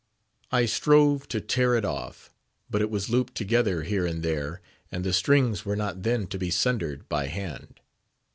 I 0.51 0.65
strove 0.65 1.27
to 1.27 1.39
tear 1.39 1.75
it 1.75 1.85
off; 1.85 2.33
but 2.71 2.81
it 2.81 2.89
was 2.89 3.11
looped 3.11 3.35
together 3.35 3.83
here 3.83 4.03
and 4.07 4.23
there, 4.23 4.59
and 4.91 5.03
the 5.03 5.13
strings 5.13 5.63
were 5.63 5.75
not 5.75 6.01
then 6.01 6.25
to 6.29 6.39
be 6.39 6.49
sundered 6.49 7.07
by 7.07 7.27
hand. 7.27 7.79